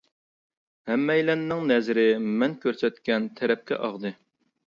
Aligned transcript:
ھەممەيلەننىڭ 0.91 1.61
نەزىرى 1.73 2.07
مەن 2.43 2.57
كۆرسەتكەن 2.65 3.27
تەرەپكە 3.41 3.81
ئاغدى. 3.89 4.13